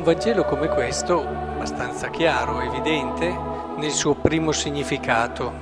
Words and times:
un 0.00 0.06
Vangelo 0.06 0.44
come 0.44 0.68
questo, 0.68 1.20
abbastanza 1.20 2.08
chiaro, 2.08 2.62
evidente, 2.62 3.36
nel 3.76 3.90
suo 3.90 4.14
primo 4.14 4.50
significato, 4.50 5.52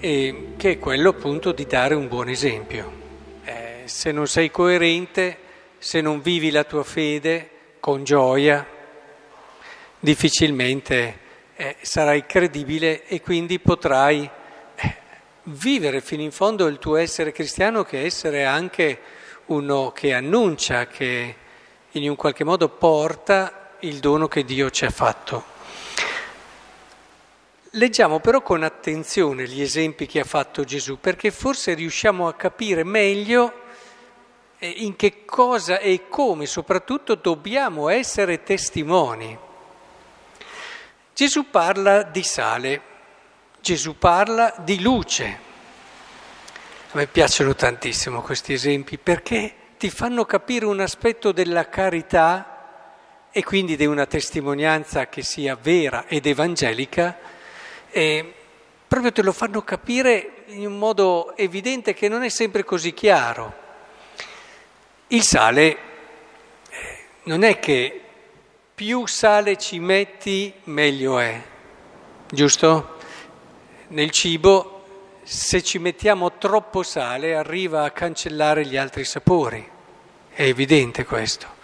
che 0.00 0.56
è 0.56 0.78
quello 0.80 1.10
appunto 1.10 1.52
di 1.52 1.66
dare 1.66 1.94
un 1.94 2.08
buon 2.08 2.28
esempio. 2.28 2.90
Eh, 3.44 3.82
se 3.84 4.10
non 4.10 4.26
sei 4.26 4.50
coerente, 4.50 5.38
se 5.78 6.00
non 6.00 6.20
vivi 6.20 6.50
la 6.50 6.64
tua 6.64 6.82
fede 6.82 7.48
con 7.78 8.02
gioia, 8.02 8.66
difficilmente 10.00 11.18
eh, 11.54 11.76
sarai 11.80 12.26
credibile 12.26 13.06
e 13.06 13.20
quindi 13.20 13.60
potrai 13.60 14.28
eh, 14.74 14.96
vivere 15.44 16.00
fino 16.00 16.22
in 16.22 16.32
fondo 16.32 16.66
il 16.66 16.80
tuo 16.80 16.96
essere 16.96 17.30
cristiano 17.30 17.84
che 17.84 18.04
essere 18.04 18.44
anche 18.44 18.98
uno 19.46 19.92
che 19.92 20.12
annuncia, 20.12 20.88
che 20.88 21.36
in 21.92 22.08
un 22.08 22.16
qualche 22.16 22.42
modo 22.42 22.68
porta 22.68 23.59
il 23.80 23.98
dono 23.98 24.28
che 24.28 24.44
Dio 24.44 24.70
ci 24.70 24.84
ha 24.84 24.90
fatto. 24.90 25.58
Leggiamo 27.74 28.18
però 28.18 28.42
con 28.42 28.64
attenzione 28.64 29.46
gli 29.46 29.62
esempi 29.62 30.06
che 30.06 30.20
ha 30.20 30.24
fatto 30.24 30.64
Gesù, 30.64 30.98
perché 30.98 31.30
forse 31.30 31.74
riusciamo 31.74 32.26
a 32.26 32.34
capire 32.34 32.82
meglio 32.82 33.52
eh, 34.58 34.68
in 34.68 34.96
che 34.96 35.24
cosa 35.24 35.78
e 35.78 36.08
come 36.08 36.46
soprattutto 36.46 37.14
dobbiamo 37.14 37.88
essere 37.88 38.42
testimoni. 38.42 39.38
Gesù 41.14 41.48
parla 41.48 42.02
di 42.02 42.22
sale, 42.22 42.82
Gesù 43.60 43.96
parla 43.98 44.54
di 44.58 44.80
luce. 44.80 45.48
A 46.92 46.96
me 46.96 47.06
piacciono 47.06 47.54
tantissimo 47.54 48.20
questi 48.20 48.52
esempi 48.52 48.98
perché 48.98 49.54
ti 49.78 49.90
fanno 49.90 50.24
capire 50.24 50.66
un 50.66 50.80
aspetto 50.80 51.30
della 51.30 51.68
carità 51.68 52.59
e 53.32 53.44
quindi 53.44 53.76
di 53.76 53.86
una 53.86 54.06
testimonianza 54.06 55.08
che 55.08 55.22
sia 55.22 55.56
vera 55.60 56.06
ed 56.08 56.26
evangelica, 56.26 57.18
e 57.90 58.34
proprio 58.86 59.12
te 59.12 59.22
lo 59.22 59.32
fanno 59.32 59.62
capire 59.62 60.42
in 60.46 60.66
un 60.66 60.78
modo 60.78 61.36
evidente 61.36 61.94
che 61.94 62.08
non 62.08 62.24
è 62.24 62.28
sempre 62.28 62.64
così 62.64 62.92
chiaro. 62.92 63.54
Il 65.08 65.22
sale 65.22 65.68
eh, 65.68 65.78
non 67.24 67.42
è 67.44 67.58
che 67.58 68.00
più 68.74 69.06
sale 69.06 69.56
ci 69.56 69.78
metti 69.78 70.52
meglio 70.64 71.18
è, 71.18 71.40
giusto? 72.30 72.96
Nel 73.88 74.10
cibo 74.10 75.20
se 75.22 75.62
ci 75.62 75.78
mettiamo 75.78 76.38
troppo 76.38 76.82
sale 76.82 77.36
arriva 77.36 77.84
a 77.84 77.90
cancellare 77.92 78.66
gli 78.66 78.76
altri 78.76 79.04
sapori, 79.04 79.64
è 80.32 80.42
evidente 80.42 81.04
questo. 81.04 81.58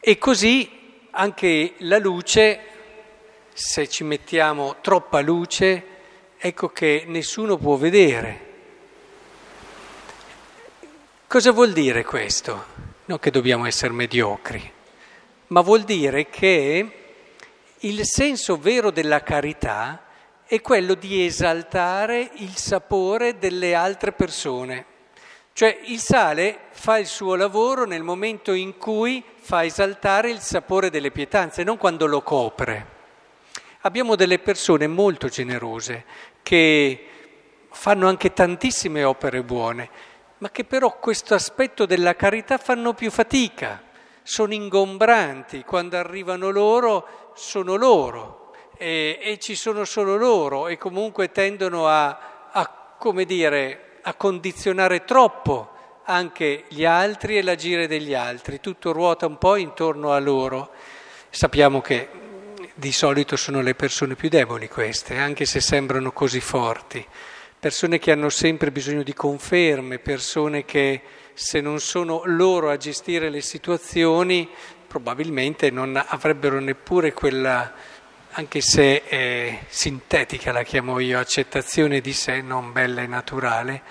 E 0.00 0.18
così 0.18 0.70
anche 1.10 1.74
la 1.78 1.98
luce, 1.98 2.60
se 3.52 3.88
ci 3.88 4.04
mettiamo 4.04 4.76
troppa 4.80 5.20
luce, 5.20 5.84
ecco 6.38 6.68
che 6.68 7.04
nessuno 7.06 7.56
può 7.56 7.76
vedere. 7.76 8.44
Cosa 11.26 11.50
vuol 11.50 11.72
dire 11.72 12.04
questo? 12.04 12.66
Non 13.06 13.18
che 13.18 13.30
dobbiamo 13.30 13.66
essere 13.66 13.92
mediocri, 13.92 14.72
ma 15.48 15.60
vuol 15.60 15.82
dire 15.82 16.28
che 16.28 16.90
il 17.80 18.04
senso 18.04 18.58
vero 18.58 18.90
della 18.90 19.22
carità 19.22 20.04
è 20.46 20.60
quello 20.60 20.94
di 20.94 21.24
esaltare 21.24 22.30
il 22.34 22.56
sapore 22.56 23.38
delle 23.38 23.74
altre 23.74 24.12
persone. 24.12 24.95
Cioè 25.56 25.74
il 25.84 26.00
sale 26.00 26.64
fa 26.72 26.98
il 26.98 27.06
suo 27.06 27.34
lavoro 27.34 27.86
nel 27.86 28.02
momento 28.02 28.52
in 28.52 28.76
cui 28.76 29.24
fa 29.36 29.64
esaltare 29.64 30.28
il 30.28 30.40
sapore 30.40 30.90
delle 30.90 31.10
pietanze, 31.10 31.64
non 31.64 31.78
quando 31.78 32.04
lo 32.04 32.20
copre. 32.20 32.86
Abbiamo 33.80 34.16
delle 34.16 34.38
persone 34.38 34.86
molto 34.86 35.28
generose 35.28 36.04
che 36.42 37.06
fanno 37.70 38.06
anche 38.06 38.34
tantissime 38.34 39.02
opere 39.02 39.42
buone, 39.42 39.88
ma 40.38 40.50
che 40.50 40.64
però 40.64 40.98
questo 40.98 41.32
aspetto 41.32 41.86
della 41.86 42.14
carità 42.16 42.58
fanno 42.58 42.92
più 42.92 43.10
fatica, 43.10 43.82
sono 44.22 44.52
ingombranti, 44.52 45.64
quando 45.64 45.96
arrivano 45.96 46.50
loro 46.50 47.32
sono 47.34 47.76
loro 47.76 48.52
e, 48.76 49.18
e 49.22 49.38
ci 49.38 49.54
sono 49.54 49.86
solo 49.86 50.16
loro 50.16 50.68
e 50.68 50.76
comunque 50.76 51.32
tendono 51.32 51.88
a, 51.88 52.50
a, 52.52 52.94
come 52.98 53.24
dire, 53.24 53.85
a 54.08 54.14
condizionare 54.14 55.04
troppo 55.04 55.70
anche 56.04 56.64
gli 56.68 56.84
altri 56.84 57.36
e 57.36 57.42
l'agire 57.42 57.88
degli 57.88 58.14
altri, 58.14 58.60
tutto 58.60 58.92
ruota 58.92 59.26
un 59.26 59.36
po' 59.36 59.56
intorno 59.56 60.12
a 60.12 60.20
loro. 60.20 60.70
Sappiamo 61.28 61.80
che 61.80 62.08
di 62.72 62.92
solito 62.92 63.34
sono 63.34 63.60
le 63.62 63.74
persone 63.74 64.14
più 64.14 64.28
deboli 64.28 64.68
queste, 64.68 65.16
anche 65.16 65.44
se 65.44 65.60
sembrano 65.60 66.12
così 66.12 66.40
forti, 66.40 67.04
persone 67.58 67.98
che 67.98 68.12
hanno 68.12 68.28
sempre 68.28 68.70
bisogno 68.70 69.02
di 69.02 69.12
conferme, 69.12 69.98
persone 69.98 70.64
che 70.64 71.02
se 71.34 71.60
non 71.60 71.80
sono 71.80 72.22
loro 72.26 72.70
a 72.70 72.76
gestire 72.76 73.28
le 73.28 73.40
situazioni 73.40 74.48
probabilmente 74.86 75.70
non 75.70 76.00
avrebbero 76.06 76.60
neppure 76.60 77.12
quella 77.12 77.72
anche 78.38 78.60
se 78.60 79.02
è 79.04 79.60
sintetica 79.66 80.52
la 80.52 80.62
chiamo 80.62 80.98
io, 80.98 81.18
accettazione 81.18 82.02
di 82.02 82.12
sé 82.12 82.42
non 82.42 82.70
bella 82.70 83.00
e 83.00 83.06
naturale, 83.06 83.82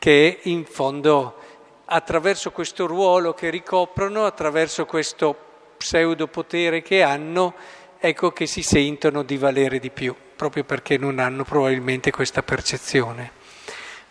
che 0.00 0.40
in 0.42 0.64
fondo 0.64 1.36
attraverso 1.84 2.50
questo 2.50 2.86
ruolo 2.86 3.34
che 3.34 3.50
ricoprono, 3.50 4.26
attraverso 4.26 4.84
questo 4.84 5.36
pseudo 5.76 6.26
potere 6.26 6.82
che 6.82 7.04
hanno, 7.04 7.54
ecco 8.00 8.32
che 8.32 8.46
si 8.46 8.62
sentono 8.62 9.22
di 9.22 9.36
valere 9.36 9.78
di 9.78 9.90
più, 9.90 10.12
proprio 10.34 10.64
perché 10.64 10.98
non 10.98 11.20
hanno 11.20 11.44
probabilmente 11.44 12.10
questa 12.10 12.42
percezione. 12.42 13.30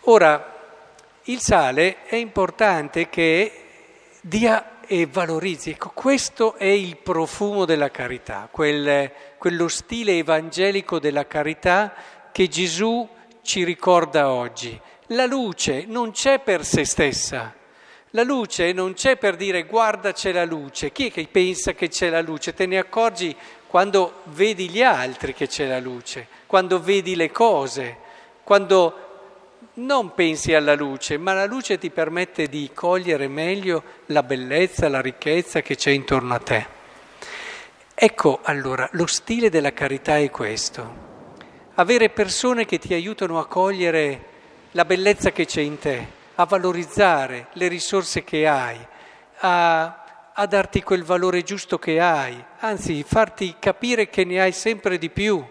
Ora, 0.06 0.52
il 1.24 1.42
sale 1.42 2.04
è 2.06 2.16
importante 2.16 3.10
che 3.10 3.64
dia 4.22 4.73
e 4.88 5.06
valorizzi. 5.06 5.72
Ecco, 5.72 5.92
questo 5.94 6.56
è 6.56 6.66
il 6.66 6.98
profumo 6.98 7.66
della 7.66 7.92
carità, 7.92 8.48
quel, 8.52 9.12
quello 9.38 9.68
stile 9.68 10.18
evangelico 10.18 11.00
della 11.00 11.28
carità 11.28 11.94
che 12.32 12.48
Gesù 12.48 13.08
ci 13.42 13.64
ricorda 13.64 14.32
oggi. 14.32 14.80
La 15.08 15.26
luce 15.26 15.86
non 15.88 16.12
c'è 16.12 16.40
per 16.40 16.66
se 16.66 16.86
stessa. 16.86 17.54
La 18.12 18.24
luce 18.24 18.74
non 18.74 18.94
c'è 18.94 19.18
per 19.18 19.36
dire 19.36 19.64
guarda 19.64 20.14
c'è 20.14 20.32
la 20.32 20.46
luce. 20.46 20.92
Chi 20.92 21.08
è 21.08 21.12
che 21.12 21.28
pensa 21.32 21.74
che 21.74 21.90
c'è 21.90 22.10
la 22.10 22.22
luce? 22.22 22.54
Te 22.54 22.66
ne 22.66 22.78
accorgi 22.78 23.36
quando 23.68 24.22
vedi 24.26 24.70
gli 24.70 24.84
altri 24.84 25.34
che 25.34 25.48
c'è 25.48 25.66
la 25.68 25.80
luce, 25.80 26.28
quando 26.46 26.80
vedi 26.80 27.16
le 27.16 27.32
cose, 27.32 27.98
quando 28.44 29.13
non 29.76 30.14
pensi 30.14 30.54
alla 30.54 30.76
luce, 30.76 31.18
ma 31.18 31.34
la 31.34 31.46
luce 31.46 31.78
ti 31.78 31.90
permette 31.90 32.48
di 32.48 32.72
cogliere 32.74 33.28
meglio 33.28 33.84
la 34.08 34.24
bellezza, 34.24 34.90
la 34.90 35.02
ricchezza 35.02 35.62
che 35.62 35.76
c'è 35.76 35.92
intorno 35.92 36.34
a 36.34 36.40
te. 36.40 36.68
Ecco 37.94 38.40
allora, 38.44 38.88
lo 38.94 39.06
stile 39.06 39.50
della 39.50 39.74
carità 39.74 40.18
è 40.18 40.30
questo. 40.30 41.12
Avere 41.76 42.10
persone 42.10 42.66
che 42.66 42.80
ti 42.80 42.94
aiutano 42.94 43.40
a 43.40 43.48
cogliere 43.48 44.26
la 44.72 44.86
bellezza 44.86 45.32
che 45.32 45.46
c'è 45.46 45.62
in 45.62 45.80
te, 45.80 46.08
a 46.36 46.46
valorizzare 46.46 47.48
le 47.54 47.68
risorse 47.68 48.24
che 48.24 48.48
hai, 48.48 48.78
a, 49.40 50.32
a 50.34 50.46
darti 50.46 50.82
quel 50.84 51.04
valore 51.04 51.44
giusto 51.44 51.78
che 51.80 52.00
hai, 52.00 52.44
anzi 52.60 53.04
farti 53.04 53.56
capire 53.60 54.10
che 54.10 54.24
ne 54.24 54.42
hai 54.42 54.52
sempre 54.52 54.98
di 54.98 55.10
più 55.10 55.44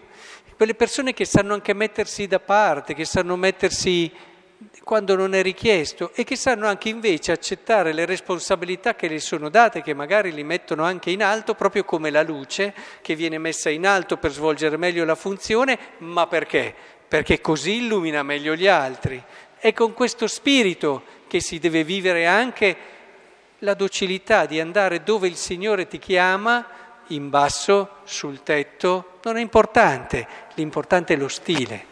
quelle 0.55 0.75
persone 0.75 1.13
che 1.13 1.25
sanno 1.25 1.53
anche 1.53 1.73
mettersi 1.73 2.27
da 2.27 2.39
parte, 2.39 2.93
che 2.93 3.05
sanno 3.05 3.35
mettersi 3.35 4.11
quando 4.83 5.15
non 5.15 5.33
è 5.33 5.41
richiesto 5.41 6.11
e 6.13 6.23
che 6.23 6.35
sanno 6.35 6.67
anche 6.67 6.89
invece 6.89 7.31
accettare 7.31 7.93
le 7.93 8.05
responsabilità 8.05 8.95
che 8.95 9.07
le 9.07 9.19
sono 9.19 9.49
date, 9.49 9.81
che 9.81 9.93
magari 9.93 10.31
li 10.31 10.43
mettono 10.43 10.83
anche 10.83 11.11
in 11.11 11.23
alto, 11.23 11.55
proprio 11.55 11.83
come 11.83 12.09
la 12.09 12.23
luce 12.23 12.73
che 13.01 13.15
viene 13.15 13.37
messa 13.37 13.69
in 13.69 13.85
alto 13.85 14.17
per 14.17 14.31
svolgere 14.31 14.77
meglio 14.77 15.05
la 15.05 15.15
funzione, 15.15 15.77
ma 15.99 16.27
perché? 16.27 16.73
Perché 17.07 17.41
così 17.41 17.83
illumina 17.83 18.23
meglio 18.23 18.55
gli 18.55 18.67
altri. 18.67 19.21
È 19.57 19.73
con 19.73 19.93
questo 19.93 20.27
spirito 20.27 21.03
che 21.27 21.39
si 21.39 21.59
deve 21.59 21.83
vivere 21.83 22.25
anche 22.25 22.75
la 23.59 23.73
docilità 23.73 24.45
di 24.45 24.59
andare 24.59 25.03
dove 25.03 25.27
il 25.27 25.35
Signore 25.35 25.87
ti 25.87 25.97
chiama 25.97 26.82
in 27.07 27.29
basso, 27.29 27.97
sul 28.03 28.43
tetto, 28.43 29.19
non 29.23 29.37
è 29.37 29.41
importante, 29.41 30.27
l'importante 30.55 31.13
è 31.13 31.17
lo 31.17 31.27
stile 31.27 31.83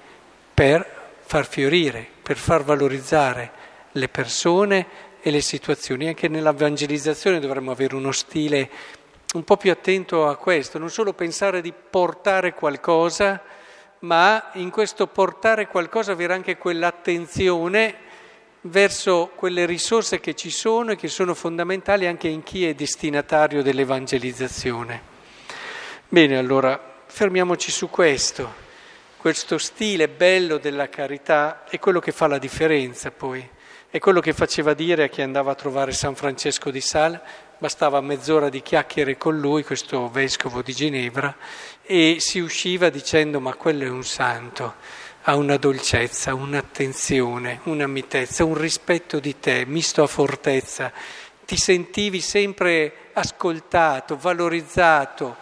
per 0.54 1.00
far 1.22 1.48
fiorire, 1.48 2.08
per 2.22 2.38
far 2.38 2.64
valorizzare 2.64 3.52
le 3.94 4.10
persone 4.10 4.88
e 5.22 5.32
le 5.32 5.42
situazioni. 5.42 6.08
Anche 6.08 6.28
nell'evangelizzazione 6.28 7.40
dovremmo 7.40 7.72
avere 7.72 7.96
uno 7.96 8.12
stile 8.12 8.70
un 9.34 9.44
po' 9.44 9.58
più 9.58 9.72
attento 9.72 10.28
a 10.28 10.36
questo, 10.36 10.78
non 10.78 10.90
solo 10.90 11.14
pensare 11.14 11.62
di 11.62 11.74
portare 11.74 12.54
qualcosa, 12.54 13.42
ma 14.00 14.50
in 14.54 14.70
questo 14.70 15.08
portare 15.08 15.68
qualcosa 15.68 16.12
avere 16.12 16.34
anche 16.34 16.58
quell'attenzione 16.58 18.10
verso 18.62 19.32
quelle 19.36 19.66
risorse 19.66 20.20
che 20.20 20.36
ci 20.36 20.52
sono 20.52 20.92
e 20.92 20.96
che 20.96 21.08
sono 21.08 21.34
fondamentali 21.34 22.06
anche 22.06 22.28
in 22.28 22.44
chi 22.44 22.68
è 22.68 22.74
destinatario 22.74 23.64
dell'evangelizzazione. 23.64 25.10
Bene, 26.08 26.38
allora 26.38 27.00
fermiamoci 27.08 27.72
su 27.72 27.90
questo. 27.90 28.70
Questo 29.18 29.58
stile 29.58 30.10
bello 30.10 30.58
della 30.58 30.90
carità 30.90 31.64
è 31.64 31.80
quello 31.80 32.00
che 32.00 32.12
fa 32.12 32.28
la 32.28 32.40
differenza 32.40 33.12
poi. 33.12 33.48
È 33.90 34.00
quello 34.00 34.20
che 34.20 34.34
faceva 34.34 34.74
dire 34.74 35.04
a 35.04 35.10
chi 35.10 35.22
andava 35.22 35.52
a 35.52 35.56
trovare 35.56 35.92
San 35.92 36.16
Francesco 36.16 36.72
di 36.72 36.82
Sales, 36.82 37.20
bastava 37.58 38.02
mezz'ora 38.02 38.50
di 38.50 38.62
chiacchiere 38.62 39.18
con 39.18 39.38
lui, 39.38 39.64
questo 39.64 40.10
vescovo 40.10 40.62
di 40.62 40.74
Ginevra, 40.74 41.36
e 41.84 42.16
si 42.20 42.40
usciva 42.40 42.90
dicendo 42.90 43.40
ma 43.40 43.54
quello 43.54 43.84
è 43.84 43.90
un 43.90 44.04
santo, 44.04 44.76
ha 45.24 45.36
una 45.36 45.58
dolcezza, 45.58 46.34
un'attenzione, 46.34 47.60
una 47.64 47.88
mitezza, 47.88 48.44
un 48.44 48.58
rispetto 48.58 49.20
di 49.20 49.40
te, 49.40 49.66
misto 49.66 50.02
a 50.02 50.08
fortezza. 50.08 50.92
Ti 51.46 51.58
sentivi 51.58 52.22
sempre 52.22 53.10
ascoltato, 53.14 54.18
valorizzato 54.18 55.36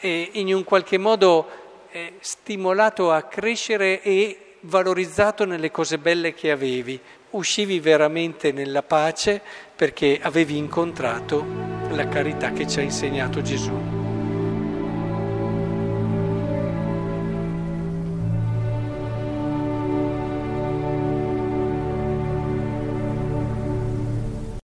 e 0.00 0.30
in 0.32 0.52
un 0.54 0.64
qualche 0.64 0.98
modo 0.98 1.48
eh, 1.90 2.14
stimolato 2.20 3.12
a 3.12 3.22
crescere 3.22 4.02
e 4.02 4.56
valorizzato 4.60 5.44
nelle 5.44 5.70
cose 5.70 5.98
belle 5.98 6.34
che 6.34 6.50
avevi. 6.50 6.98
Uscivi 7.30 7.78
veramente 7.78 8.50
nella 8.50 8.82
pace 8.82 9.40
perché 9.76 10.18
avevi 10.20 10.56
incontrato 10.56 11.44
la 11.90 12.08
carità 12.08 12.52
che 12.52 12.66
ci 12.66 12.80
ha 12.80 12.82
insegnato 12.82 13.40
Gesù. 13.42 13.99